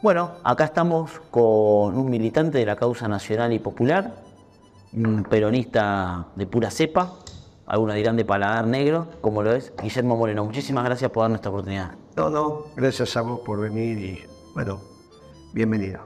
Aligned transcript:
Bueno, 0.00 0.32
acá 0.44 0.64
estamos 0.64 1.10
con 1.30 1.96
un 1.96 2.08
militante 2.08 2.58
de 2.58 2.66
la 2.66 2.76
causa 2.76 3.08
nacional 3.08 3.52
y 3.52 3.58
popular, 3.58 4.14
un 4.92 5.24
peronista 5.24 6.28
de 6.36 6.46
pura 6.46 6.70
cepa, 6.70 7.14
algunos 7.66 7.96
dirán 7.96 8.16
de 8.16 8.24
paladar 8.24 8.66
negro, 8.66 9.08
como 9.20 9.42
lo 9.42 9.52
es 9.52 9.72
Guillermo 9.76 10.16
Moreno. 10.16 10.44
Muchísimas 10.44 10.84
gracias 10.84 11.10
por 11.10 11.24
darnos 11.24 11.38
esta 11.38 11.50
oportunidad. 11.50 11.96
No, 12.16 12.30
no, 12.30 12.64
gracias 12.76 13.16
a 13.16 13.22
vos 13.22 13.40
por 13.40 13.60
venir 13.60 13.98
y 13.98 14.24
bueno, 14.54 14.80
bienvenido. 15.52 16.00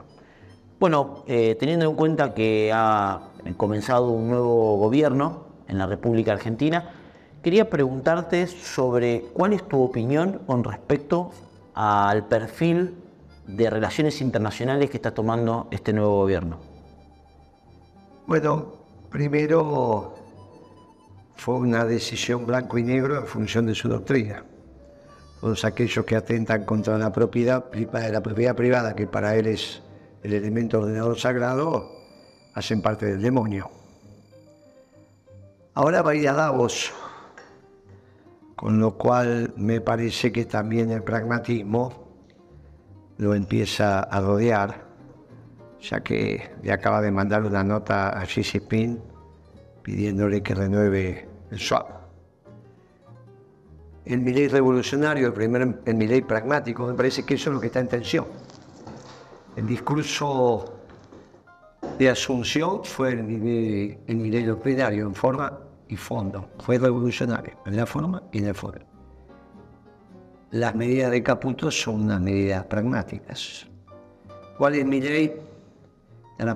Bueno, 0.80 1.22
eh, 1.26 1.54
teniendo 1.60 1.84
en 1.84 1.94
cuenta 1.94 2.32
que 2.34 2.72
ha 2.74 3.20
comenzado 3.58 4.08
un 4.08 4.28
nuevo 4.28 4.78
gobierno 4.78 5.44
en 5.68 5.76
la 5.76 5.86
República 5.86 6.32
Argentina, 6.32 6.90
quería 7.42 7.68
preguntarte 7.68 8.46
sobre 8.46 9.26
cuál 9.34 9.52
es 9.52 9.68
tu 9.68 9.82
opinión 9.82 10.40
con 10.46 10.64
respecto 10.64 11.30
al 11.74 12.26
perfil 12.26 13.01
de 13.46 13.70
relaciones 13.70 14.20
internacionales 14.20 14.90
que 14.90 14.96
está 14.96 15.12
tomando 15.12 15.68
este 15.70 15.92
nuevo 15.92 16.16
gobierno. 16.16 16.58
Bueno, 18.26 18.74
primero 19.10 20.14
fue 21.36 21.56
una 21.56 21.84
decisión 21.84 22.46
blanco 22.46 22.78
y 22.78 22.82
negro 22.82 23.16
en 23.16 23.26
función 23.26 23.66
de 23.66 23.74
su 23.74 23.88
doctrina. 23.88 24.44
Todos 25.40 25.64
aquellos 25.64 26.04
que 26.04 26.14
atentan 26.14 26.64
contra 26.64 26.96
la 26.98 27.12
propiedad, 27.12 27.64
la 27.74 28.22
propiedad 28.22 28.54
privada, 28.54 28.94
que 28.94 29.08
para 29.08 29.34
él 29.34 29.48
es 29.48 29.82
el 30.22 30.34
elemento 30.34 30.78
ordenador 30.78 31.18
sagrado, 31.18 31.90
hacen 32.54 32.80
parte 32.80 33.06
del 33.06 33.20
demonio. 33.20 33.70
Ahora 35.74 36.02
va 36.02 36.12
a 36.12 36.14
ir 36.14 36.28
a 36.28 36.34
Davos, 36.34 36.92
con 38.54 38.78
lo 38.78 38.96
cual 38.96 39.52
me 39.56 39.80
parece 39.80 40.30
que 40.30 40.44
también 40.44 40.90
el 40.92 41.02
pragmatismo 41.02 42.01
lo 43.22 43.34
empieza 43.34 44.00
a 44.00 44.20
rodear, 44.20 44.84
ya 45.80 46.00
que 46.00 46.50
le 46.62 46.72
acaba 46.72 47.00
de 47.00 47.12
mandar 47.12 47.44
una 47.44 47.62
nota 47.62 48.08
a 48.08 48.26
Xi 48.26 48.42
Jinping 48.42 48.98
pidiéndole 49.82 50.42
que 50.42 50.54
renueve 50.54 51.28
el 51.52 51.58
swap. 51.58 51.88
El 54.04 54.20
Milei 54.20 54.48
revolucionario, 54.48 55.28
el 55.28 55.32
primer 55.32 55.82
el 55.84 55.94
Milei 55.94 56.22
pragmático, 56.22 56.84
me 56.84 56.94
parece 56.94 57.24
que 57.24 57.34
eso 57.34 57.50
es 57.50 57.54
lo 57.54 57.60
que 57.60 57.68
está 57.68 57.78
en 57.78 57.88
tensión. 57.88 58.26
El 59.54 59.68
discurso 59.68 60.80
de 61.96 62.10
Asunción 62.10 62.84
fue 62.84 63.12
el 63.12 63.22
Milei, 63.22 63.98
el 64.08 64.46
doctrinario 64.46 65.06
en 65.06 65.14
forma 65.14 65.60
y 65.86 65.96
fondo. 65.96 66.50
Fue 66.58 66.76
revolucionario 66.76 67.54
en 67.66 67.76
la 67.76 67.86
forma 67.86 68.24
y 68.32 68.38
en 68.38 68.46
el 68.46 68.54
fondo. 68.56 68.91
Las 70.52 70.74
medidas 70.74 71.10
de 71.10 71.22
Caputo 71.22 71.70
son 71.70 72.02
unas 72.02 72.20
medidas 72.20 72.66
pragmáticas. 72.66 73.66
¿Cuál 74.58 74.74
es 74.74 74.84
mi 74.84 75.00
ley? 75.00 75.34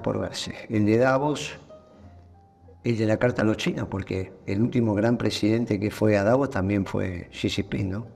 Por 0.02 0.18
verse. 0.18 0.52
El 0.68 0.84
de 0.84 0.98
Davos, 0.98 1.54
el 2.84 2.98
de 2.98 3.06
la 3.06 3.16
Carta 3.16 3.40
a 3.40 3.44
los 3.46 3.56
chinos, 3.56 3.88
porque 3.88 4.34
el 4.44 4.60
último 4.60 4.92
gran 4.94 5.16
presidente 5.16 5.80
que 5.80 5.90
fue 5.90 6.18
a 6.18 6.24
Davos 6.24 6.50
también 6.50 6.84
fue 6.84 7.30
Xi 7.30 7.48
Jinping, 7.48 7.90
¿no? 7.90 8.06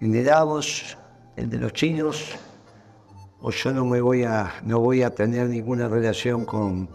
El 0.00 0.12
de 0.12 0.22
Davos, 0.22 0.96
el 1.34 1.50
de 1.50 1.58
los 1.58 1.72
chinos, 1.72 2.36
o 3.40 3.50
yo 3.50 3.72
no 3.72 3.84
me 3.86 4.00
voy 4.00 4.22
a, 4.22 4.52
no 4.64 4.78
voy 4.78 5.02
a 5.02 5.10
tener 5.14 5.48
ninguna 5.48 5.88
relación 5.88 6.44
con, 6.44 6.88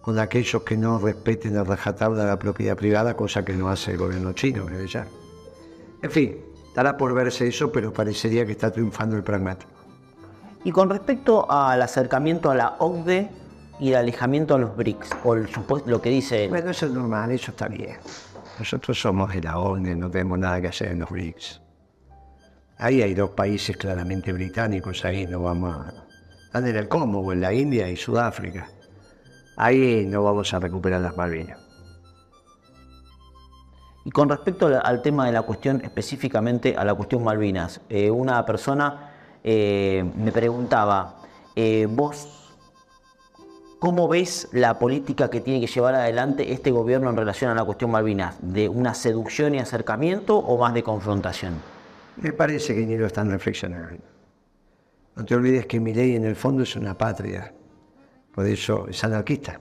con 0.00 0.18
aquellos 0.18 0.62
que 0.64 0.76
no 0.76 0.98
respeten 0.98 1.54
el 1.54 1.66
rajatabla 1.66 2.24
de 2.24 2.30
la 2.30 2.38
propiedad 2.38 2.76
privada, 2.76 3.14
cosa 3.14 3.44
que 3.44 3.52
no 3.52 3.68
hace 3.68 3.92
el 3.92 3.98
gobierno 3.98 4.32
chino, 4.32 4.66
ya. 4.86 5.06
En 6.02 6.10
fin, 6.10 6.53
Estará 6.74 6.96
por 6.96 7.14
verse 7.14 7.46
eso, 7.46 7.70
pero 7.70 7.92
parecería 7.92 8.44
que 8.44 8.50
está 8.50 8.68
triunfando 8.72 9.14
el 9.14 9.22
pragmático. 9.22 9.70
Y 10.64 10.72
con 10.72 10.90
respecto 10.90 11.48
al 11.48 11.80
acercamiento 11.80 12.50
a 12.50 12.56
la 12.56 12.74
OCDE 12.80 13.30
y 13.78 13.90
el 13.90 13.94
alejamiento 13.94 14.56
a 14.56 14.58
los 14.58 14.76
BRICS, 14.76 15.10
o 15.22 15.34
el 15.34 15.48
lo 15.86 16.02
que 16.02 16.10
dice 16.10 16.48
Bueno, 16.48 16.72
eso 16.72 16.86
es 16.86 16.92
normal, 16.92 17.30
eso 17.30 17.52
está 17.52 17.68
bien. 17.68 17.96
Nosotros 18.58 19.00
somos 19.00 19.32
de 19.32 19.42
la 19.42 19.56
OCDE, 19.56 19.94
no 19.94 20.10
tenemos 20.10 20.36
nada 20.36 20.60
que 20.60 20.66
hacer 20.66 20.88
en 20.88 20.98
los 20.98 21.10
BRICS. 21.10 21.60
Ahí 22.78 23.02
hay 23.02 23.14
dos 23.14 23.30
países 23.30 23.76
claramente 23.76 24.32
británicos, 24.32 25.04
ahí 25.04 25.28
no 25.28 25.42
vamos 25.42 25.76
a... 25.76 25.94
Están 26.46 26.66
en 26.66 26.74
el 26.74 26.88
en 26.90 27.40
la 27.40 27.52
India 27.52 27.88
y 27.88 27.94
Sudáfrica. 27.94 28.66
Ahí 29.56 30.06
no 30.08 30.24
vamos 30.24 30.52
a 30.52 30.58
recuperar 30.58 31.02
las 31.02 31.16
Malvinas. 31.16 31.63
Y 34.04 34.10
con 34.10 34.28
respecto 34.28 34.66
al, 34.66 35.00
tema 35.00 35.26
de 35.26 35.32
la 35.32 35.42
cuestión, 35.42 35.80
específicamente 35.82 36.76
a 36.76 36.84
la 36.84 36.94
cuestión 36.94 37.24
Malvinas, 37.24 37.80
eh, 37.88 38.10
una 38.10 38.44
persona 38.44 39.10
eh, 39.42 40.04
me 40.16 40.30
preguntaba, 40.30 41.22
eh, 41.56 41.88
vos, 41.88 42.52
¿cómo 43.78 44.06
ves 44.06 44.48
la 44.52 44.78
política 44.78 45.30
que 45.30 45.40
tiene 45.40 45.58
que 45.60 45.66
llevar 45.66 45.94
adelante 45.94 46.52
este 46.52 46.70
gobierno 46.70 47.08
en 47.08 47.16
relación 47.16 47.50
a 47.50 47.54
la 47.54 47.64
cuestión 47.64 47.90
Malvinas? 47.92 48.36
¿De 48.42 48.68
una 48.68 48.92
seducción 48.92 49.54
y 49.54 49.58
acercamiento 49.58 50.36
o 50.36 50.58
más 50.58 50.74
de 50.74 50.82
confrontación? 50.82 51.54
Me 52.16 52.32
parece 52.34 52.74
que 52.74 52.84
ni 52.84 52.98
lo 52.98 53.06
están 53.06 53.30
reflexionando. 53.30 54.02
No 55.16 55.24
te 55.24 55.34
olvides 55.34 55.64
que 55.64 55.80
mi 55.80 55.94
ley 55.94 56.14
en 56.14 56.24
el 56.24 56.36
fondo 56.36 56.64
es 56.64 56.76
una 56.76 56.98
patria, 56.98 57.54
por 58.34 58.46
eso 58.46 58.86
es 58.86 59.02
anarquista. 59.02 59.60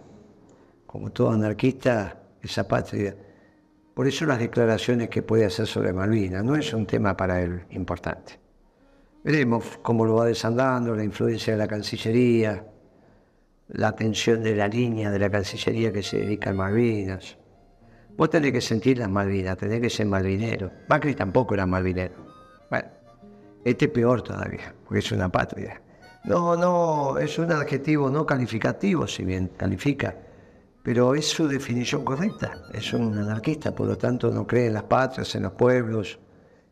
Como 0.86 1.12
todo 1.12 1.31
anarquista, 1.31 2.18
esa 2.42 2.68
patria 2.68 3.16
por 3.94 4.08
eso 4.08 4.26
las 4.26 4.40
declaraciones 4.40 5.09
que 5.09 5.22
puede 5.22 5.46
hacer 5.46 5.68
sobre 5.68 5.94
Malvinas 5.94 6.44
no 6.44 6.56
es 6.56 6.74
un 6.74 6.86
tema 6.86 7.16
para 7.16 7.42
él 7.42 7.66
importante. 7.70 8.40
Veremos 9.24 9.80
cómo 9.81 10.06
lo 10.06 10.16
va 10.16 10.26
desandando, 10.26 10.96
la 10.96 11.04
influencia 11.04 11.54
de 11.54 11.59
la 11.59 11.68
Cancillería, 11.68 12.66
la 13.68 13.88
atención 13.90 14.44
de 14.44 14.56
la 14.56 14.68
línea 14.68 15.12
de 15.12 15.20
la 15.20 15.30
Cancillería 15.30 15.94
que 15.94 16.04
se 16.04 16.18
dedica 16.18 16.50
a 16.50 16.54
Malvinas. 16.54 17.38
Vos 18.18 18.30
tenés 18.30 18.52
que 18.52 18.62
sentir 18.62 18.98
las 18.98 19.09
Malvinas, 19.09 19.58
tenés 19.58 19.80
que 19.80 19.90
ser 19.90 20.08
malvinero. 20.08 20.72
Macri 20.88 21.16
tampoco 21.16 21.54
era 21.54 21.66
malvinero. 21.66 22.16
Bueno, 22.70 22.88
este 23.64 23.86
es 23.86 23.92
peor 23.92 24.22
todavía, 24.22 24.74
porque 24.84 25.00
es 25.00 25.12
una 25.12 25.30
patria. 25.30 25.81
No, 26.25 26.56
no, 26.56 27.18
es 27.18 27.38
un 27.38 27.52
adjetivo 27.52 28.10
no 28.10 28.25
calificativo, 28.25 29.08
si 29.08 29.24
bien 29.24 29.52
califica 29.58 30.16
pero 30.83 31.16
es 31.16 31.29
su 31.29 31.47
definición 31.47 32.03
correcta. 32.03 32.66
Es 32.73 32.94
un 32.94 33.17
anarquista, 33.17 33.73
por 33.73 33.88
lo 33.88 33.97
tanto 33.97 34.29
no 34.29 34.45
cree 34.45 34.67
en 34.67 34.73
las 34.73 34.83
patrias, 34.83 35.33
en 35.33 35.44
los 35.44 35.53
pueblos, 35.53 36.19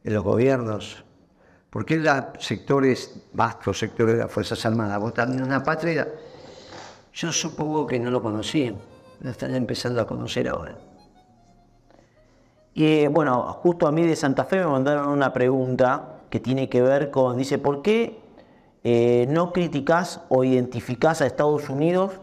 en 0.04 0.14
los 0.14 0.24
gobiernos. 0.24 1.06
Porque 1.70 1.96
los 1.96 2.14
sectores, 2.40 3.24
vastos 3.32 3.80
sectores 3.80 4.16
de 4.16 4.24
las 4.24 4.32
Fuerzas 4.32 4.66
Armadas, 4.66 5.00
votan 5.00 5.34
en 5.34 5.44
una 5.44 5.64
patria. 5.64 6.06
Yo 7.14 7.32
supongo 7.32 7.88
que 7.88 7.98
no 7.98 8.12
lo 8.12 8.22
conocían, 8.22 8.76
lo 9.22 9.30
están 9.30 9.56
empezando 9.56 10.02
a 10.02 10.06
conocer 10.06 10.50
ahora. 10.50 10.78
Y 12.74 13.08
bueno, 13.08 13.42
justo 13.54 13.88
a 13.88 13.92
mí 13.94 14.06
de 14.06 14.18
Santa 14.18 14.44
Fe 14.44 14.60
me 14.60 14.66
mandaron 14.66 15.08
una 15.08 15.32
pregunta 15.32 16.22
que 16.30 16.42
tiene 16.42 16.68
que 16.68 16.82
ver 16.82 17.12
con, 17.12 17.38
dice, 17.38 17.58
¿por 17.58 17.82
qué 17.82 18.20
eh, 18.84 19.26
no 19.30 19.54
criticás 19.54 20.22
o 20.28 20.44
identificás 20.44 21.22
a 21.22 21.26
Estados 21.26 21.70
Unidos 21.70 22.20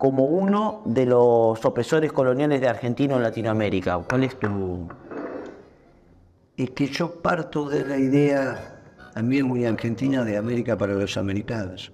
como 0.00 0.24
uno 0.24 0.80
de 0.86 1.04
los 1.04 1.62
opresores 1.62 2.10
coloniales 2.10 2.58
de 2.62 2.68
Argentina 2.68 3.16
en 3.16 3.22
Latinoamérica. 3.22 3.98
¿Cuál 4.08 4.24
es 4.24 4.38
tu...? 4.38 4.88
Es 6.56 6.70
que 6.70 6.86
yo 6.86 7.20
parto 7.20 7.68
de 7.68 7.84
la 7.84 7.98
idea, 7.98 8.80
también 9.12 9.46
muy 9.46 9.66
argentina, 9.66 10.24
de 10.24 10.38
América 10.38 10.78
para 10.78 10.94
los 10.94 11.18
americanos. 11.18 11.92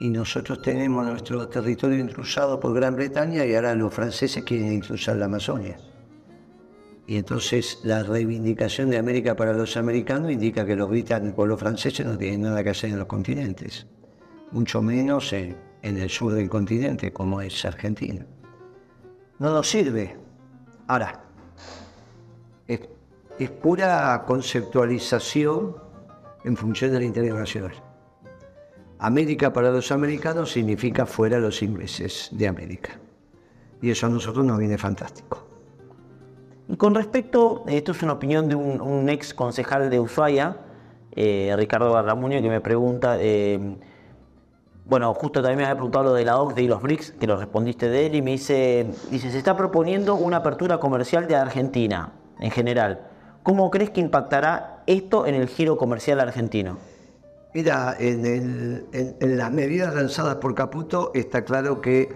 Y 0.00 0.08
nosotros 0.08 0.62
tenemos 0.62 1.04
nuestro 1.06 1.46
territorio 1.46 1.98
intrusado 1.98 2.58
por 2.58 2.72
Gran 2.72 2.96
Bretaña 2.96 3.44
y 3.44 3.54
ahora 3.54 3.74
los 3.74 3.92
franceses 3.92 4.42
quieren 4.42 4.72
intrusar 4.72 5.16
la 5.16 5.26
Amazonia. 5.26 5.76
Y 7.06 7.18
entonces 7.18 7.80
la 7.84 8.02
reivindicación 8.02 8.88
de 8.88 8.96
América 8.96 9.36
para 9.36 9.52
los 9.52 9.76
americanos 9.76 10.32
indica 10.32 10.64
que 10.64 10.74
los 10.74 10.88
británicos 10.88 11.46
los 11.46 11.60
franceses 11.60 12.06
no 12.06 12.16
tienen 12.16 12.40
nada 12.40 12.64
que 12.64 12.70
hacer 12.70 12.88
en 12.88 12.98
los 12.98 13.08
continentes, 13.08 13.86
mucho 14.52 14.80
menos 14.80 15.34
en 15.34 15.71
en 15.82 15.98
el 15.98 16.08
sur 16.08 16.32
del 16.32 16.48
continente, 16.48 17.12
como 17.12 17.40
es 17.40 17.64
Argentina. 17.64 18.24
No 19.38 19.52
nos 19.52 19.68
sirve. 19.68 20.16
Ahora, 20.86 21.20
es, 22.68 22.80
pura 23.60 24.22
conceptualización 24.26 25.76
en 26.44 26.56
función 26.56 26.92
del 26.92 27.02
interés 27.02 27.34
nacional. 27.34 27.72
América 29.00 29.52
para 29.52 29.72
los 29.72 29.90
americanos 29.90 30.52
significa 30.52 31.06
fuera 31.06 31.38
los 31.38 31.60
ingleses 31.62 32.28
de 32.30 32.46
América. 32.46 32.92
Y 33.80 33.90
eso 33.90 34.06
a 34.06 34.10
nosotros 34.10 34.46
nos 34.46 34.58
viene 34.58 34.78
fantástico. 34.78 35.48
Y 36.68 36.76
con 36.76 36.94
respecto, 36.94 37.64
esto 37.66 37.90
es 37.90 38.02
una 38.04 38.12
opinión 38.12 38.48
de 38.48 38.54
un, 38.54 39.08
ex 39.08 39.34
concejal 39.34 39.90
de 39.90 39.98
Ushuaia, 39.98 40.56
eh, 41.10 41.52
Ricardo 41.56 41.90
Barramuño, 41.92 42.40
que 42.40 42.48
me 42.48 42.60
pregunta, 42.60 43.16
eh, 43.18 43.76
bueno, 44.92 45.14
justo 45.14 45.40
también 45.40 45.56
me 45.56 45.64
había 45.64 45.76
preguntado 45.76 46.04
lo 46.04 46.12
de 46.12 46.22
la 46.22 46.36
OCDE 46.38 46.64
y 46.64 46.68
los 46.68 46.82
BRICS, 46.82 47.12
que 47.12 47.26
lo 47.26 47.38
respondiste 47.38 47.88
de 47.88 48.04
él, 48.04 48.14
y 48.14 48.20
me 48.20 48.32
dice, 48.32 48.86
dice, 49.10 49.30
se 49.30 49.38
está 49.38 49.56
proponiendo 49.56 50.16
una 50.16 50.36
apertura 50.36 50.76
comercial 50.80 51.26
de 51.26 51.34
Argentina, 51.34 52.12
en 52.40 52.50
general. 52.50 53.00
¿Cómo 53.42 53.70
crees 53.70 53.88
que 53.88 54.02
impactará 54.02 54.82
esto 54.86 55.24
en 55.26 55.34
el 55.34 55.48
giro 55.48 55.78
comercial 55.78 56.20
argentino? 56.20 56.76
Mira, 57.54 57.96
en, 57.98 58.26
el- 58.26 58.84
en- 58.92 59.38
las 59.38 59.50
medidas 59.50 59.94
lanzadas 59.94 60.34
por 60.34 60.54
Caputo 60.54 61.10
está 61.14 61.42
claro 61.42 61.80
que 61.80 62.14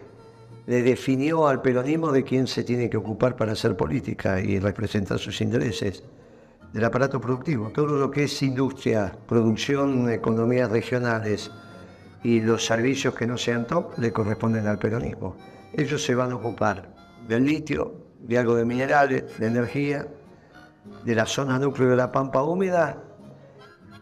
le 0.66 0.82
definió 0.82 1.48
al 1.48 1.62
peronismo 1.62 2.12
de 2.12 2.24
quién 2.24 2.46
se 2.46 2.62
tiene 2.62 2.90
que 2.90 2.98
ocupar 2.98 3.36
para 3.36 3.52
hacer 3.52 3.74
política 3.74 4.38
y 4.38 4.58
representar 4.58 5.18
sus 5.18 5.40
intereses 5.40 6.02
del 6.74 6.84
aparato 6.84 7.22
productivo. 7.22 7.70
Todo 7.70 7.86
lo 7.96 8.10
que 8.10 8.24
es 8.24 8.42
industria, 8.42 9.16
producción, 9.26 10.10
economías 10.10 10.70
regionales 10.70 11.50
y 12.26 12.40
los 12.40 12.64
servicios 12.66 13.14
que 13.14 13.24
no 13.24 13.36
sean 13.38 13.66
top 13.68 13.96
le 13.98 14.12
corresponden 14.12 14.66
al 14.66 14.78
peronismo. 14.80 15.36
Ellos 15.72 16.02
se 16.02 16.12
van 16.16 16.32
a 16.32 16.34
ocupar 16.36 16.88
del 17.28 17.44
litio, 17.44 17.94
de 18.20 18.36
algo 18.38 18.56
de 18.56 18.64
minerales, 18.64 19.38
de 19.38 19.46
energía, 19.46 20.08
de 21.04 21.14
la 21.14 21.24
zona 21.26 21.56
núcleo 21.60 21.90
de 21.90 21.96
la 21.96 22.10
pampa 22.10 22.42
húmeda 22.42 23.00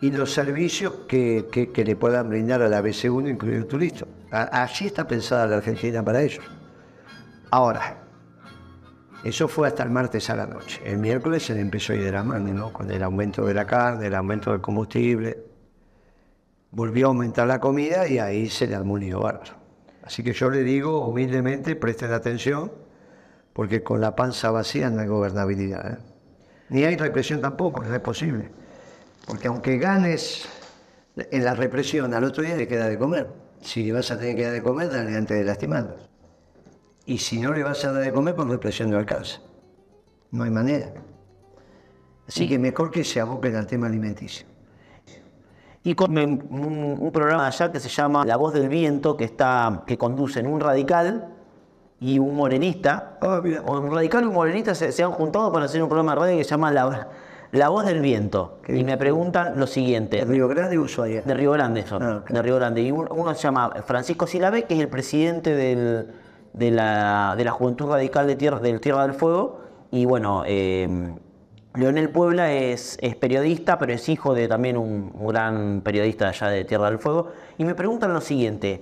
y 0.00 0.11
los 0.11 0.32
servicios 0.32 0.93
que, 1.06 1.49
que- 1.53 1.71
que 1.71 1.85
le 1.85 1.97
puedan 1.97 2.31
brindar 2.31 2.62
a 2.62 2.69
la 2.69 2.81
BC1, 2.81 3.29
incluido 3.29 3.59
el 3.59 3.67
turismo. 3.67 4.09
Así 4.31 4.87
está 4.87 5.06
pensada 5.06 5.47
la 5.47 5.56
Argentina 5.59 6.03
para 6.03 6.23
ellos. 6.23 6.44
Ahora, 7.50 7.99
eso 9.23 9.49
fue 9.49 9.69
hasta 9.69 9.82
el 9.82 9.91
martes 9.91 10.31
a 10.31 10.37
la 10.37 10.47
noche. 10.47 10.81
El 10.85 10.97
miércoles 10.99 11.43
se 11.44 11.55
le 11.55 11.61
empezó 11.61 11.93
a 11.93 11.97
ir 11.97 12.05
de 12.05 12.12
la 12.12 12.25
mano, 12.25 12.53
¿no? 12.55 12.73
Con 12.73 12.91
el 12.91 13.03
aumento 13.03 13.44
de 13.44 13.53
la 13.55 13.67
carne, 13.67 14.06
el 14.06 14.15
aumento 14.15 14.50
del 14.50 14.61
combustible. 14.62 15.44
Volvió 16.75 17.06
a 17.06 17.09
aumentar 17.11 17.47
la 17.47 17.61
comida 17.61 18.09
y 18.09 18.19
ahí 18.19 18.50
se 18.50 18.67
le 18.67 18.75
armó 18.75 18.94
un. 18.94 19.12
Así 20.03 20.25
que 20.25 20.32
yo 20.32 20.50
le 20.50 20.65
digo 20.65 21.06
humildemente, 21.06 21.76
presten 21.76 22.12
atención, 22.12 22.73
porque 23.53 23.85
con 23.85 24.00
la 24.00 24.17
panza 24.17 24.50
vacía 24.50 24.91
no 24.91 25.00
hay 25.00 25.06
gobernabilidad. 25.06 25.93
¿eh? 25.93 25.99
Ni 26.71 26.82
hay 26.82 26.97
represión 26.97 27.41
tampoco, 27.41 27.85
no 27.85 27.94
es 27.94 28.00
posible. 28.00 28.50
Porque 29.25 29.47
aunque 29.47 29.79
ganes 29.79 30.49
en 31.17 31.44
la 31.44 31.55
represión, 31.55 32.12
al 32.12 32.25
otro 32.25 32.43
día 32.43 32.56
le 32.56 32.67
queda 32.67 32.88
de 32.88 32.99
comer. 32.99 33.29
Si 33.62 33.85
le 33.85 33.93
vas 33.93 34.11
a 34.11 34.19
tener 34.19 34.35
que 34.35 34.43
dar 34.43 34.53
de 34.53 34.62
comer, 34.62 34.91
dale 34.91 35.17
antes 35.17 35.38
de 35.38 35.44
lastimando. 35.44 35.97
Y 37.06 37.19
si 37.19 37.38
no 37.38 37.53
le 37.53 37.62
vas 37.62 37.85
a 37.85 37.93
dar 37.93 38.03
de 38.03 38.12
comer, 38.12 38.35
con 38.35 38.50
represión 38.50 38.91
no 38.91 38.99
alcanza. 38.99 39.38
No 40.32 40.43
hay 40.43 40.50
manera. 40.50 40.93
Así 42.26 42.49
que 42.49 42.59
mejor 42.59 42.91
que 42.91 43.05
se 43.05 43.21
aboquen 43.21 43.55
al 43.55 43.69
tema 43.69 43.87
alimenticio. 43.87 44.54
Y 45.87 45.95
con 45.95 46.17
un, 46.17 46.97
un 46.99 47.13
programa 47.13 47.47
allá 47.47 47.71
que 47.71 47.79
se 47.79 47.89
llama 47.91 48.25
La 48.25 48.37
Voz 48.37 48.55
del 48.55 48.69
Viento, 48.69 49.17
que 49.17 49.25
está, 49.25 49.83
que 49.87 49.99
conducen 49.99 50.47
un 50.47 50.59
radical 50.61 51.29
y 52.01 52.19
un 52.19 52.35
morenista. 52.35 53.19
Ah, 53.21 53.41
mira. 53.45 53.61
Un 53.63 53.91
radical 53.95 54.25
y 54.25 54.27
un 54.27 54.35
morenista 54.35 54.75
se, 54.75 54.93
se 54.93 55.03
han 55.03 55.13
juntado 55.13 55.53
para 55.53 55.67
hacer 55.67 55.83
un 55.83 55.89
programa 55.91 56.13
de 56.15 56.21
radio 56.21 56.37
que 56.39 56.45
se 56.45 56.51
llama 56.51 56.71
La, 56.73 57.09
La 57.53 57.69
Voz 57.69 57.85
del 57.85 58.01
Viento. 58.01 58.59
Y 58.67 58.83
me 58.83 58.97
preguntan 58.97 59.61
lo 59.61 59.67
siguiente. 59.67 60.17
¿De 60.19 60.25
Río 60.25 60.49
Grande 60.49 60.79
o 60.79 60.83
Ushuaia? 60.83 61.21
De 61.21 61.35
Río 61.35 61.53
Grande 61.53 61.87
son, 61.87 62.03
Ah, 62.03 62.25
de 62.29 62.43
Río 62.43 62.57
Grande. 62.57 62.81
Y 62.81 62.91
un- 62.91 63.09
uno 63.11 63.35
se 63.35 63.43
llama 63.43 63.71
Francisco 63.87 64.27
Silabe, 64.27 64.63
que 64.65 64.75
es 64.75 64.81
el 64.81 64.89
presidente 64.89 65.55
del- 65.55 66.09
de, 66.55 66.71
la, 66.71 67.35
de 67.37 67.45
la 67.45 67.51
Juventud 67.51 67.91
Radical 67.91 68.27
de 68.27 68.37
Tierra, 68.37 68.59
del 68.59 68.81
Tierra 68.81 69.03
del 69.03 69.13
Fuego. 69.15 69.61
Y 69.91 70.07
bueno, 70.07 70.45
eh, 70.47 70.89
Leonel 71.76 72.09
Puebla 72.11 72.53
es, 72.53 72.97
es 73.00 73.17
periodista, 73.17 73.79
pero 73.79 73.93
es 73.93 74.09
hijo 74.09 74.32
de 74.32 74.47
también 74.47 74.76
un, 74.76 75.11
un 75.12 75.26
gran 75.26 75.81
periodista 75.81 76.29
allá 76.29 76.49
de 76.49 76.65
Tierra 76.65 76.88
del 76.88 77.00
Fuego. 77.00 77.32
Y 77.59 77.65
me 77.65 77.75
preguntan 77.75 78.12
lo 78.12 78.21
siguiente. 78.21 78.81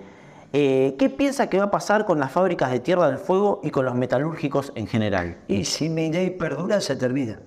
eh, 0.53 0.95
¿Qué 0.99 1.09
piensa 1.09 1.49
que 1.49 1.57
va 1.59 1.65
a 1.65 1.71
pasar 1.71 2.05
con 2.05 2.21
las 2.21 2.31
fábricas 2.31 2.71
de 2.71 2.81
Tierra 2.81 3.09
del 3.09 3.17
Fuego 3.17 3.61
y 3.63 3.71
con 3.71 3.87
los 3.87 3.95
metalúrgicos 3.95 4.73
en 4.75 4.87
general? 4.87 5.39
Y 5.49 5.65
si 5.65 5.89
mi 5.89 6.13
ley 6.13 6.31
perdura, 6.31 6.83
se 6.83 6.95
termina. 6.97 7.41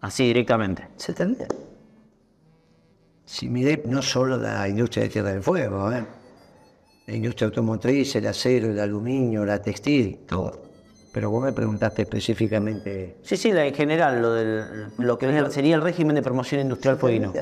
Así 0.00 0.24
directamente. 0.26 0.88
Se 0.96 1.12
termina. 1.12 1.46
Si 3.24 3.48
mi 3.48 3.62
ley 3.62 3.82
no 3.86 4.02
solo 4.02 4.36
la 4.36 4.68
industria 4.68 5.04
de 5.04 5.08
Tierra 5.10 5.32
del 5.32 5.42
Fuego, 5.42 5.92
¿eh? 5.92 6.04
la 7.06 7.14
industria 7.14 7.46
automotriz, 7.46 8.16
el 8.16 8.26
acero, 8.26 8.70
el 8.70 8.80
aluminio, 8.80 9.44
la 9.44 9.62
textil, 9.62 10.18
todo. 10.26 10.65
Pero 11.16 11.30
vos 11.30 11.42
me 11.42 11.50
preguntaste 11.50 12.02
específicamente 12.02 13.16
Sí, 13.22 13.38
sí, 13.38 13.48
en 13.50 13.72
general, 13.74 14.20
lo, 14.20 14.34
del, 14.34 14.88
lo 14.98 15.16
que 15.16 15.26
es 15.34 15.54
sería 15.54 15.74
el 15.76 15.80
régimen 15.80 16.14
de 16.14 16.20
promoción 16.20 16.60
industrial 16.60 16.98
fueguino. 16.98 17.32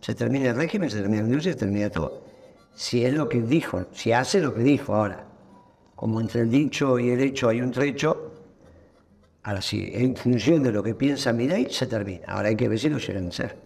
Se 0.00 0.14
termina 0.14 0.50
el 0.50 0.54
régimen, 0.54 0.88
se 0.88 1.00
termina 1.00 1.22
la 1.22 1.26
industria, 1.26 1.54
se 1.54 1.58
termina 1.58 1.90
todo. 1.90 2.22
Si 2.76 3.04
es 3.04 3.12
lo 3.12 3.28
que 3.28 3.40
dijo, 3.42 3.86
si 3.90 4.12
hace 4.12 4.40
lo 4.40 4.54
que 4.54 4.62
dijo 4.62 4.94
ahora. 4.94 5.24
Como 5.96 6.20
entre 6.20 6.42
el 6.42 6.50
dicho 6.52 6.96
y 7.00 7.10
el 7.10 7.18
hecho 7.20 7.48
hay 7.48 7.60
un 7.60 7.72
trecho, 7.72 8.34
ahora 9.42 9.62
sí, 9.62 9.90
en 9.94 10.14
función 10.14 10.62
de 10.62 10.70
lo 10.70 10.84
que 10.84 10.94
piensa 10.94 11.32
mi 11.32 11.48
ley, 11.48 11.66
se 11.70 11.88
termina. 11.88 12.24
Ahora 12.28 12.50
hay 12.50 12.56
que 12.56 12.68
ver 12.68 12.78
si 12.78 12.88
lo 12.88 12.98
llegan 12.98 13.24
a 13.24 13.28
hacer. 13.30 13.56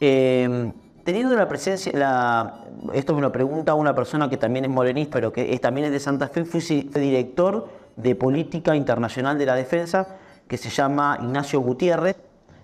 Eh, 0.00 0.72
teniendo 1.04 1.36
la 1.36 1.46
presencia, 1.46 1.92
la, 1.94 2.64
esto 2.94 3.14
me 3.14 3.20
lo 3.20 3.30
pregunta 3.30 3.74
una 3.74 3.94
persona 3.94 4.28
que 4.28 4.38
también 4.38 4.64
es 4.64 4.72
morenista, 4.72 5.12
pero 5.12 5.32
que 5.32 5.54
es- 5.54 5.60
también 5.60 5.86
es 5.86 5.92
de 5.92 6.00
Santa 6.00 6.26
Fe, 6.26 6.44
fue, 6.44 6.60
fue 6.60 7.00
director 7.00 7.80
de 7.96 8.14
Política 8.14 8.74
Internacional 8.74 9.38
de 9.38 9.46
la 9.46 9.54
Defensa, 9.54 10.16
que 10.48 10.56
se 10.56 10.70
llama 10.70 11.18
Ignacio 11.20 11.60
Gutiérrez, 11.60 12.16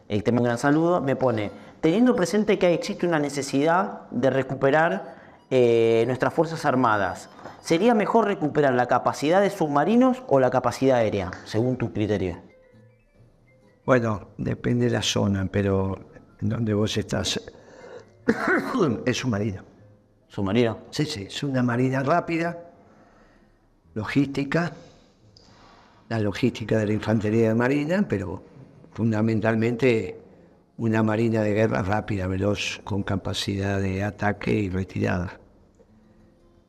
eh, 0.09 0.23
te 0.23 0.33
mando 0.33 0.43
un 0.43 0.47
gran 0.47 0.59
saludo, 0.59 1.01
me 1.01 1.17
pone, 1.17 1.51
teniendo 1.81 2.17
presente 2.17 2.59
que 2.59 2.73
existe 2.73 3.07
una 3.07 3.19
necesidad 3.19 4.09
de 4.11 4.31
recuperar 4.31 5.17
eh, 5.51 6.05
nuestras 6.07 6.35
Fuerzas 6.35 6.65
Armadas, 6.65 7.29
¿sería 7.61 7.95
mejor 7.95 8.27
recuperar 8.27 8.75
la 8.75 8.87
capacidad 8.87 9.41
de 9.41 9.51
submarinos 9.51 10.23
o 10.27 10.41
la 10.41 10.51
capacidad 10.51 10.99
aérea, 10.99 11.31
según 11.45 11.77
tu 11.77 11.93
criterio? 11.93 12.39
Bueno, 13.85 14.29
depende 14.37 14.87
de 14.87 14.91
la 14.93 15.03
zona, 15.03 15.49
pero 15.51 15.99
en 16.41 16.49
donde 16.49 16.75
vos 16.75 16.97
estás 16.97 17.41
es 19.07 19.25
un 19.25 19.31
marino. 19.31 19.63
¿Submarino? 20.29 20.79
Sí, 20.91 21.07
sí, 21.07 21.25
es 21.25 21.43
una 21.43 21.63
marina 21.63 22.03
rápida, 22.03 22.59
logística, 23.95 24.73
la 26.09 26.19
logística 26.19 26.79
de 26.79 26.87
la 26.87 26.93
infantería 26.93 27.49
de 27.49 27.55
marina, 27.55 28.07
pero 28.09 28.43
fundamentalmente 28.93 30.19
una 30.79 31.03
marina 31.03 31.43
de 31.43 31.53
guerra 31.53 31.83
rápida, 31.83 32.27
veloz, 32.27 32.81
con 32.85 33.03
capacidad 33.03 33.81
de 33.81 34.03
ataque 34.03 34.53
y 34.53 34.71
retirada. 34.71 35.39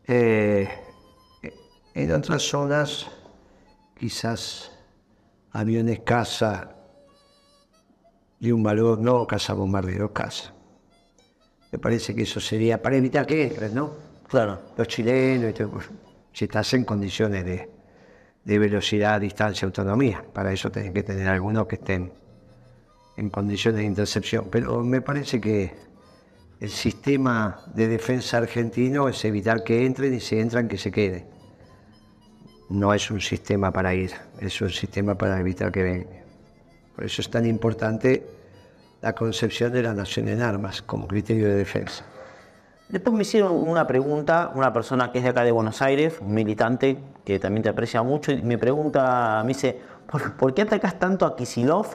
Eh, 0.07 0.68
en 1.94 2.12
otras 2.12 2.41
zonas, 2.41 3.08
quizás 3.98 4.72
aviones 5.51 6.00
caza 6.01 6.75
de 8.39 8.53
un 8.53 8.63
valor, 8.63 9.00
no 9.00 9.27
caza 9.27 9.53
bombarderos, 9.53 10.12
caza. 10.12 10.53
Me 11.72 11.77
parece 11.77 12.15
que 12.15 12.24
eso 12.24 12.39
sería 12.39 12.81
para 12.81 12.96
evitar 12.98 13.27
que 13.27 13.43
entren, 13.43 13.75
¿no? 13.75 13.93
Claro. 14.27 14.60
Los 14.75 14.88
chilenos, 14.88 15.51
y 15.51 15.53
todo, 15.53 15.79
si 16.34 16.46
estás 16.46 16.74
en 16.74 16.84
condiciones 16.84 17.46
de, 17.46 17.78
de 18.50 18.58
velocidad, 18.58 19.22
distancia, 19.22 19.68
autonomía, 19.68 20.25
para 20.34 20.51
eso 20.51 20.72
tenés 20.72 20.91
que 20.91 21.03
tener 21.03 21.27
algunos 21.27 21.68
que 21.68 21.75
estén 21.75 22.12
en 23.15 23.29
condiciones 23.29 23.82
de 23.82 23.86
intercepción. 23.86 24.48
Pero 24.50 24.84
me 24.84 25.01
parece 25.01 25.39
que 25.39 25.72
el 26.60 26.72
sistema 26.72 27.62
de 27.75 27.88
defensa 27.88 28.39
argentino 28.39 29.08
es 29.08 29.24
evitar 29.24 29.63
que 29.63 29.86
entren 29.86 30.15
y 30.15 30.20
si 30.20 30.39
entran 30.39 30.68
que 30.68 30.79
se 30.79 30.91
queden. 30.91 31.27
No 32.70 32.91
es 32.91 33.12
un 33.12 33.22
sistema 33.22 33.72
para 33.72 33.94
ir, 33.94 34.13
es 34.39 34.60
un 34.62 34.72
sistema 34.72 35.13
para 35.13 35.39
evitar 35.39 35.72
que 35.72 35.84
vengan. 35.84 36.24
Por 36.96 37.06
eso 37.06 37.22
es 37.22 37.29
tan 37.29 37.46
importante 37.46 38.25
la 39.03 39.13
concepción 39.13 39.72
de 39.72 39.84
la 39.84 39.94
nación 39.94 40.27
en 40.27 40.41
armas 40.41 40.82
como 40.82 41.08
criterio 41.08 41.50
de 41.50 41.53
defensa. 41.53 42.03
Después 42.89 43.15
me 43.15 43.22
hicieron 43.22 43.53
una 43.53 43.86
pregunta, 43.86 44.51
una 44.55 44.74
persona 44.74 45.12
que 45.12 45.19
es 45.19 45.24
de 45.24 45.29
acá 45.29 45.43
de 45.43 45.51
Buenos 45.51 45.79
Aires, 45.84 46.17
un 46.22 46.34
militante 46.34 46.98
que 47.24 47.38
también 47.38 47.62
te 47.62 47.69
aprecia 47.69 48.01
mucho, 48.01 48.31
y 48.31 48.41
me 48.41 48.58
pregunta, 48.58 49.41
me 49.43 49.50
dice, 49.50 49.79
¿por, 50.12 50.36
por 50.36 50.53
qué 50.55 50.63
atacas 50.63 50.98
tanto 50.98 51.27
a 51.27 51.36
Kisilov 51.36 51.86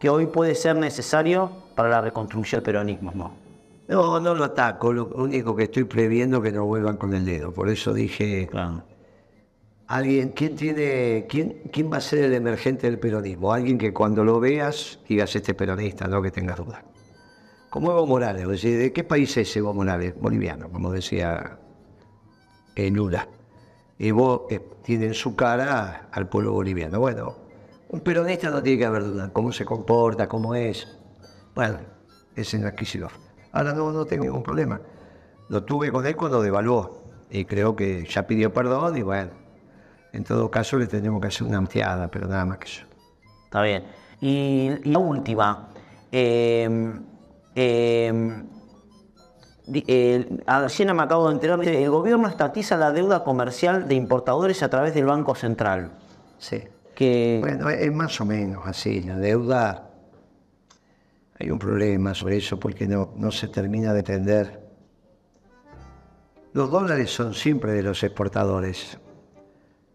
que 0.00 0.08
hoy 0.08 0.26
puede 0.26 0.54
ser 0.54 0.76
necesario 0.76 1.50
para 1.74 1.90
la 1.90 2.00
reconstrucción 2.00 2.60
del 2.60 2.64
peronismo? 2.64 3.12
No. 3.14 3.46
No, 3.88 4.34
lo 4.34 4.44
ataco, 4.44 4.92
lo 4.92 5.06
único 5.14 5.54
que 5.54 5.64
estoy 5.64 5.84
previendo 5.84 6.40
que 6.42 6.50
no 6.50 6.64
vuelvan 6.64 6.96
con 6.96 7.12
el 7.14 7.24
dedo. 7.24 7.52
Por 7.52 7.68
eso 7.68 7.92
dije, 7.92 8.48
Claro. 8.50 8.82
alguien, 9.86 10.30
¿quién 10.30 10.56
tiene, 10.56 11.26
quién, 11.28 11.60
quién 11.70 11.92
va 11.92 11.98
a 11.98 12.00
ser 12.00 12.24
el 12.24 12.34
emergente 12.34 12.88
del 12.88 12.98
peronismo? 12.98 13.52
Alguien 13.52 13.78
que 13.78 13.92
cuando 13.92 14.24
lo 14.24 14.40
veas 14.40 14.98
digas 15.06 15.36
este 15.36 15.52
es 15.52 15.56
peronista, 15.56 16.08
no 16.08 16.20
que 16.20 16.30
tengas 16.32 16.56
duda. 16.56 16.82
Como 17.76 17.90
Evo 17.90 18.06
Morales, 18.06 18.62
¿de 18.62 18.90
qué 18.90 19.04
país 19.04 19.36
es 19.36 19.54
Evo 19.54 19.74
Morales? 19.74 20.14
Boliviano, 20.18 20.70
como 20.70 20.90
decía 20.90 21.58
Lula. 22.74 23.28
Evo 23.98 24.46
eh, 24.48 24.66
tiene 24.82 25.08
en 25.08 25.12
su 25.14 25.36
cara 25.36 26.08
al 26.10 26.26
pueblo 26.26 26.52
boliviano. 26.52 26.98
Bueno, 27.00 27.36
un 27.90 28.00
peronista 28.00 28.48
no 28.48 28.62
tiene 28.62 28.78
que 28.78 28.86
haber 28.86 29.04
duda, 29.04 29.30
cómo 29.30 29.52
se 29.52 29.66
comporta, 29.66 30.26
cómo 30.26 30.54
es. 30.54 30.88
Bueno, 31.54 31.80
es 32.34 32.56
Kicillof. 32.78 33.12
Ahora 33.52 33.74
no, 33.74 33.92
no 33.92 34.06
tengo 34.06 34.24
ningún 34.24 34.42
problema. 34.42 34.80
Lo 35.50 35.62
tuve 35.62 35.92
con 35.92 36.06
él 36.06 36.16
cuando 36.16 36.40
devaluó 36.40 37.02
y 37.28 37.44
creo 37.44 37.76
que 37.76 38.06
ya 38.06 38.26
pidió 38.26 38.54
perdón 38.54 38.96
y 38.96 39.02
bueno, 39.02 39.32
en 40.14 40.24
todo 40.24 40.50
caso 40.50 40.78
le 40.78 40.86
tenemos 40.86 41.20
que 41.20 41.26
hacer 41.26 41.46
una 41.46 41.58
ampliada, 41.58 42.10
pero 42.10 42.26
nada 42.26 42.46
más 42.46 42.56
que 42.56 42.68
eso. 42.68 42.86
Está 43.44 43.60
bien. 43.60 43.84
Y 44.22 44.70
la 44.88 44.98
última, 44.98 45.68
Eh, 46.10 46.94
eh, 47.56 48.12
di- 49.66 49.84
eh, 49.88 50.26
me 50.94 51.02
acabo 51.02 51.26
de 51.28 51.34
enterar, 51.34 51.62
el 51.66 51.90
gobierno 51.90 52.28
estatiza 52.28 52.76
la 52.76 52.92
deuda 52.92 53.24
comercial 53.24 53.88
de 53.88 53.94
importadores 53.96 54.62
a 54.62 54.68
través 54.70 54.94
del 54.94 55.06
Banco 55.06 55.34
Central. 55.34 55.90
Sí. 56.38 56.62
Que, 56.94 57.38
Bueno, 57.42 57.68
es 57.68 57.92
más 57.92 58.20
o 58.20 58.24
menos 58.24 58.66
así. 58.66 59.02
La 59.02 59.16
deuda, 59.16 59.90
hay 61.38 61.50
un 61.50 61.58
problema 61.58 62.14
sobre 62.14 62.36
eso 62.36 62.58
porque 62.60 62.86
no, 62.86 63.12
no 63.16 63.30
se 63.30 63.48
termina 63.48 63.92
de 63.92 63.98
entender. 64.00 64.66
Los 66.52 66.70
dólares 66.70 67.10
son 67.10 67.34
siempre 67.34 67.72
de 67.72 67.82
los 67.82 68.02
exportadores. 68.02 68.98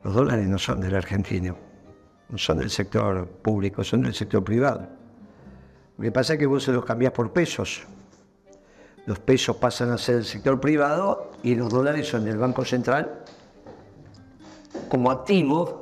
Los 0.03 0.13
dólares 0.13 0.47
no 0.47 0.57
son 0.59 0.79
del 0.81 0.95
argentino, 0.95 1.55
no 2.29 2.37
son 2.37 2.57
del 2.59 2.69
sector 2.69 3.27
público, 3.27 3.83
son 3.83 4.01
del 4.01 4.13
sector 4.13 4.43
privado. 4.43 4.87
Lo 5.97 6.03
que 6.03 6.11
pasa 6.11 6.33
es 6.33 6.39
que 6.39 6.45
vos 6.45 6.63
se 6.63 6.71
los 6.71 6.85
cambiás 6.85 7.11
por 7.13 7.31
pesos. 7.31 7.83
Los 9.05 9.19
pesos 9.19 9.55
pasan 9.57 9.91
a 9.91 9.97
ser 9.97 10.15
del 10.15 10.25
sector 10.25 10.59
privado 10.59 11.31
y 11.43 11.55
los 11.55 11.69
dólares 11.71 12.07
son 12.07 12.25
del 12.25 12.37
Banco 12.37 12.63
Central 12.65 13.23
como 14.89 15.11
activo 15.11 15.81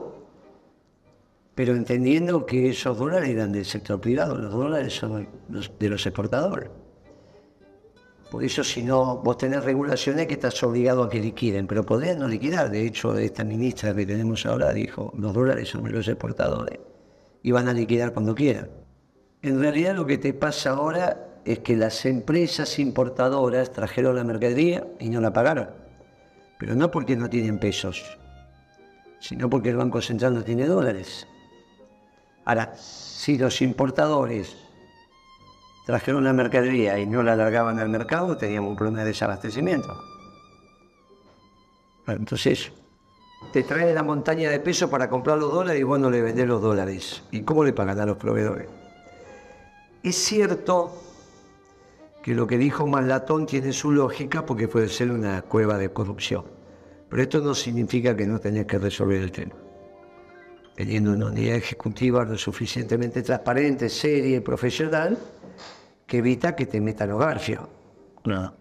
pero 1.59 1.75
entendiendo 1.75 2.45
que 2.45 2.69
esos 2.69 2.97
dólares 2.97 3.27
eran 3.31 3.51
del 3.51 3.65
sector 3.65 3.99
privado, 3.99 4.37
los 4.37 4.49
dólares 4.49 4.93
son 4.95 5.27
los- 5.49 5.69
de 5.77 5.89
los 5.89 6.05
exportadores. 6.05 6.69
Por 8.31 8.45
eso, 8.45 8.63
si 8.63 8.81
no, 8.81 9.17
vos 9.17 9.37
tenés 9.37 9.65
regulaciones 9.65 10.25
que 10.27 10.35
estás 10.35 10.63
obligado 10.63 11.03
a 11.03 11.09
que 11.09 11.19
liquiden, 11.19 11.67
pero 11.67 11.85
podrían 11.85 12.19
no 12.19 12.29
liquidar. 12.29 12.71
De 12.71 12.85
hecho, 12.85 13.17
esta 13.17 13.43
ministra 13.43 13.93
que 13.93 14.05
tenemos 14.05 14.45
ahora 14.45 14.71
dijo, 14.71 15.11
los 15.17 15.33
dólares 15.33 15.67
son 15.67 15.83
de 15.83 15.89
los 15.91 16.07
exportadores 16.07 16.79
y 17.43 17.51
van 17.51 17.67
a 17.67 17.73
liquidar 17.73 18.13
cuando 18.13 18.33
quieran. 18.33 18.69
En 19.41 19.59
realidad 19.59 19.95
lo 19.95 20.05
que 20.05 20.17
te 20.17 20.33
pasa 20.33 20.71
ahora 20.71 21.29
es 21.45 21.59
que 21.59 21.77
las 21.77 22.05
empresas 22.05 22.77
importadoras 22.77 23.71
trajeron 23.71 24.15
la 24.15 24.23
mercadería 24.25 24.85
y 24.99 25.09
no 25.09 25.21
la 25.21 25.31
pagaron. 25.31 25.69
Pero 26.57 26.75
no 26.75 26.91
porque 26.91 27.15
no 27.15 27.29
tienen 27.29 27.57
pesos, 27.57 28.17
sino 29.19 29.49
porque 29.49 29.69
el 29.69 29.77
Banco 29.77 30.01
Central 30.01 30.33
no 30.33 30.43
tiene 30.43 30.65
dólares. 30.65 31.25
Ahora, 32.43 32.73
si 32.75 33.37
los 33.37 33.61
importadores 33.61 34.57
trajeron 35.85 36.25
la 36.25 36.33
mercadería 36.33 36.99
y 36.99 37.05
no 37.05 37.23
la 37.23 37.37
largaban 37.37 37.79
al 37.79 37.87
mercado, 37.87 38.35
teníamos 38.35 38.71
un 38.71 38.75
problema 38.75 38.99
de 38.99 39.05
desabastecimiento. 39.05 39.97
Entonces, 42.07 42.73
te 43.53 43.63
trae 43.63 43.93
la 43.93 44.03
montaña 44.03 44.49
de 44.49 44.59
pesos 44.59 44.89
para 44.89 45.09
comprar 45.09 45.37
los 45.37 45.53
dólares 45.53 45.79
y 45.79 45.83
vos 45.83 45.99
no 45.99 46.09
le 46.09 46.21
vendés 46.21 46.47
los 46.47 46.61
dólares. 46.61 47.23
¿Y 47.31 47.43
cómo 47.43 47.63
le 47.63 47.71
pagan 47.71 47.99
a 47.99 48.05
los 48.05 48.17
proveedores? 48.17 48.78
Es 50.01 50.15
cierto 50.15 50.93
que 52.23 52.33
lo 52.33 52.47
que 52.47 52.57
dijo 52.57 52.87
Maslatón 52.87 53.45
tiene 53.45 53.73
su 53.73 53.91
lógica 53.91 54.45
porque 54.45 54.67
puede 54.67 54.87
ser 54.87 55.11
una 55.11 55.41
cueva 55.41 55.77
de 55.77 55.91
corrupción. 55.91 56.45
Pero 57.09 57.21
esto 57.21 57.39
no 57.41 57.53
significa 57.53 58.15
que 58.15 58.25
no 58.25 58.39
tenés 58.39 58.65
que 58.65 58.77
resolver 58.77 59.21
el 59.21 59.31
tema. 59.31 59.55
Teniendo 60.75 61.11
una 61.11 61.27
unidad 61.27 61.55
ejecutiva 61.55 62.23
lo 62.23 62.37
suficientemente 62.37 63.21
transparente, 63.23 63.89
seria 63.89 64.37
y 64.37 64.39
profesional, 64.39 65.17
que 66.05 66.19
evita 66.19 66.55
que 66.55 66.65
te 66.65 66.79
metan 66.79 67.09
los 67.09 67.19
garfios. 67.19 67.67
no. 68.25 68.59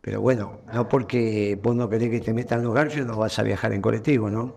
Pero 0.00 0.20
bueno, 0.20 0.60
no 0.70 0.86
porque 0.86 1.58
vos 1.62 1.74
no 1.74 1.88
querés 1.88 2.10
que 2.10 2.20
te 2.20 2.34
metan 2.34 2.62
los 2.62 2.74
garfios, 2.74 3.06
no 3.06 3.16
vas 3.16 3.38
a 3.38 3.42
viajar 3.42 3.72
en 3.72 3.80
colectivo, 3.80 4.28
¿no? 4.28 4.54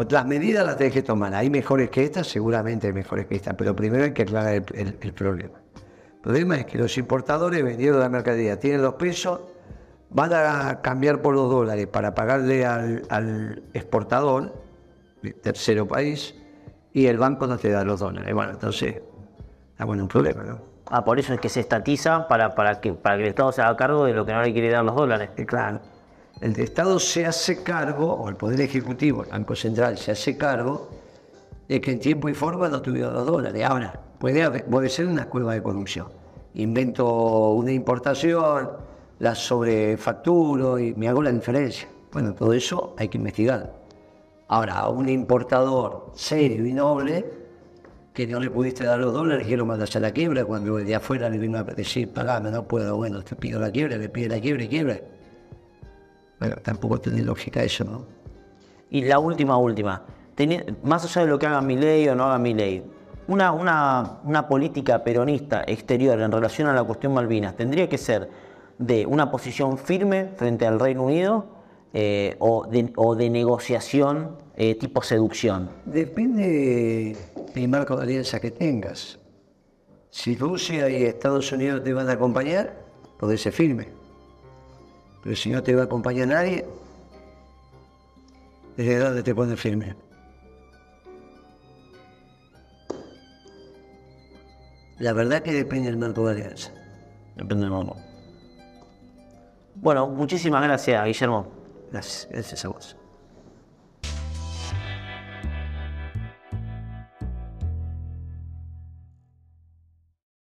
Otras 0.00 0.24
medidas 0.26 0.64
las 0.64 0.76
tenés 0.76 0.92
que 0.92 1.02
tomar. 1.02 1.34
Hay 1.34 1.50
mejores 1.50 1.90
que 1.90 2.04
estas, 2.04 2.28
seguramente 2.28 2.86
hay 2.86 2.92
mejores 2.92 3.26
que 3.26 3.34
estas, 3.34 3.54
pero 3.54 3.74
primero 3.74 4.04
hay 4.04 4.12
que 4.12 4.22
aclarar 4.22 4.54
el, 4.54 4.64
el- 4.74 4.96
el 5.00 5.12
problema. 5.12 5.58
El 6.14 6.20
problema 6.22 6.54
es 6.56 6.66
que 6.66 6.78
los 6.78 6.96
importadores 6.98 7.64
vendieron 7.64 7.98
la 7.98 8.08
mercadería, 8.08 8.60
tienen 8.60 8.80
los 8.80 8.94
pesos, 8.94 9.40
van 10.10 10.32
a 10.34 10.80
cambiar 10.82 11.20
por 11.20 11.34
los 11.34 11.50
dólares 11.50 11.88
para 11.88 12.14
pagarle 12.14 12.64
al, 12.64 13.02
al 13.08 13.64
exportador 13.74 14.54
tercero 15.42 15.88
país 15.88 16.32
y 16.92 17.06
el 17.06 17.18
banco 17.18 17.48
no 17.48 17.58
te 17.58 17.68
da 17.68 17.82
los 17.82 17.98
dólares. 17.98 18.32
Bueno, 18.32 18.52
entonces, 18.52 19.02
está 19.72 19.84
bueno 19.84 20.04
un 20.04 20.08
problema, 20.08 20.44
¿no? 20.44 20.60
Ah, 20.90 21.04
por 21.04 21.18
eso 21.18 21.34
es 21.34 21.40
que 21.40 21.48
se 21.48 21.58
estatiza 21.58 22.28
para, 22.28 22.54
para, 22.54 22.80
que, 22.80 22.92
para 22.92 23.16
que 23.16 23.22
el 23.24 23.28
Estado 23.30 23.50
se 23.50 23.62
haga 23.62 23.76
cargo 23.76 24.04
de 24.04 24.12
lo 24.14 24.24
que 24.24 24.32
no 24.32 24.42
le 24.42 24.52
quiere 24.52 24.70
dar 24.70 24.84
los 24.84 24.94
dólares. 24.94 25.30
Eh, 25.36 25.44
claro, 25.44 25.80
el 26.40 26.58
Estado 26.60 27.00
se 27.00 27.26
hace 27.26 27.62
cargo, 27.62 28.12
o 28.12 28.28
el 28.28 28.36
Poder 28.36 28.60
Ejecutivo, 28.60 29.24
el 29.24 29.30
Banco 29.30 29.56
Central, 29.56 29.98
se 29.98 30.12
hace 30.12 30.36
cargo 30.36 30.88
de 31.68 31.80
que 31.80 31.92
en 31.92 32.00
tiempo 32.00 32.28
y 32.28 32.34
forma 32.34 32.68
no 32.68 32.80
tuvieron 32.80 33.12
los 33.12 33.26
dólares. 33.26 33.64
Ahora, 33.64 34.00
puede, 34.18 34.88
ser 34.88 35.06
una 35.06 35.28
cueva 35.28 35.54
de 35.54 35.62
corrupción. 35.62 36.08
Invento 36.54 37.50
una 37.52 37.72
importación, 37.72 38.70
la 39.18 39.34
sobrefacturo 39.34 40.78
y 40.78 40.94
me 40.94 41.08
hago 41.08 41.22
la 41.22 41.32
diferencia. 41.32 41.88
Bueno, 42.12 42.34
todo 42.34 42.52
eso 42.52 42.94
hay 42.96 43.08
que 43.08 43.18
investigar. 43.18 43.72
Ahora, 44.48 44.78
a 44.78 44.88
un 44.88 45.08
importador 45.08 46.12
serio 46.14 46.64
y 46.64 46.72
noble, 46.72 47.24
que 48.14 48.26
no 48.26 48.40
le 48.40 48.50
pudiste 48.50 48.84
dar 48.84 48.98
los 48.98 49.12
dólares, 49.12 49.46
que 49.46 49.56
lo 49.56 49.66
mandas 49.66 49.94
a 49.94 50.00
la 50.00 50.10
quiebra, 50.12 50.44
cuando 50.44 50.76
de 50.76 50.94
afuera 50.94 51.28
le 51.28 51.38
vino 51.38 51.58
a 51.58 51.64
decir, 51.64 52.12
pagame, 52.12 52.50
no 52.50 52.66
puedo, 52.66 52.96
bueno, 52.96 53.22
te 53.22 53.36
pido 53.36 53.60
la 53.60 53.70
quiebra, 53.70 53.96
le 53.96 54.08
pide 54.08 54.28
la 54.28 54.40
quiebra 54.40 54.64
y 54.64 54.68
quiebra. 54.68 55.00
Bueno, 56.38 56.56
tampoco 56.62 56.98
tiene 57.00 57.22
lógica 57.22 57.62
eso, 57.62 57.84
¿no? 57.84 58.04
Y 58.90 59.02
la 59.02 59.18
última, 59.18 59.56
última. 59.58 60.04
Más 60.84 61.04
allá 61.04 61.22
de 61.22 61.28
lo 61.28 61.38
que 61.38 61.46
haga 61.46 61.60
mi 61.60 61.76
ley 61.76 62.08
o 62.08 62.14
no 62.14 62.24
haga 62.24 62.38
mi 62.38 62.54
ley, 62.54 62.84
una, 63.26 63.52
una, 63.52 64.20
una 64.24 64.48
política 64.48 65.02
peronista 65.02 65.64
exterior 65.66 66.20
en 66.20 66.30
relación 66.30 66.68
a 66.68 66.72
la 66.72 66.84
cuestión 66.84 67.12
Malvinas 67.12 67.56
tendría 67.56 67.88
que 67.88 67.98
ser 67.98 68.30
de 68.78 69.04
una 69.04 69.30
posición 69.30 69.76
firme 69.76 70.30
frente 70.36 70.66
al 70.66 70.78
Reino 70.78 71.02
Unido 71.02 71.46
eh, 71.92 72.36
o, 72.38 72.66
de, 72.66 72.92
o 72.96 73.16
de 73.16 73.28
negociación 73.28 74.36
eh, 74.56 74.76
tipo 74.76 75.02
seducción. 75.02 75.68
Depende 75.84 77.16
del 77.54 77.68
marco 77.68 77.96
de 77.96 78.04
alianza 78.04 78.38
que 78.40 78.50
tengas. 78.50 79.18
Si 80.10 80.36
Rusia 80.36 80.88
y 80.88 81.02
Estados 81.02 81.50
Unidos 81.52 81.82
te 81.82 81.92
van 81.92 82.08
a 82.08 82.12
acompañar, 82.12 82.74
podés 83.18 83.42
ser 83.42 83.52
firme. 83.52 83.97
Pero 85.22 85.36
si 85.36 85.50
no 85.50 85.62
te 85.62 85.74
va 85.74 85.82
a 85.82 85.84
acompañar 85.84 86.28
nadie, 86.28 86.64
¿desde 88.76 88.98
dónde 88.98 89.22
te 89.22 89.34
pones 89.34 89.60
firme? 89.60 89.96
La 94.98 95.12
verdad 95.12 95.42
que 95.42 95.52
depende 95.52 95.90
del 95.90 95.96
marco 95.96 96.26
de 96.26 96.32
alianza. 96.32 96.72
Depende 97.36 97.64
del 97.64 97.70
modo. 97.70 97.96
Bueno, 99.76 100.08
muchísimas 100.08 100.62
gracias, 100.62 101.04
Guillermo. 101.04 101.46
Gracias, 101.92 102.28
gracias 102.30 102.64
a 102.64 102.68
vos. 102.68 102.96